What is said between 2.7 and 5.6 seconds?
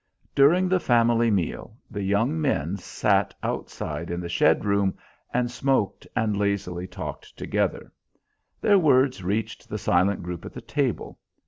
sat outside in the shed room, and